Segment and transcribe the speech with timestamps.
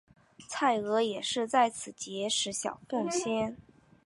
[0.49, 3.55] 蔡锷也是在此结识小凤仙。